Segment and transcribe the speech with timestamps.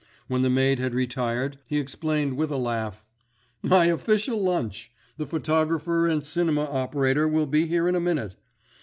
[0.27, 3.05] When the maid had retired he explained with a laugh:
[3.61, 8.35] "My official lunch, the photographer and cinema operator will be here in a minute.